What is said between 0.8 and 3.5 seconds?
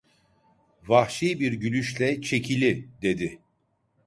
Vahşi bir gülüşle: "Çekili" dedi.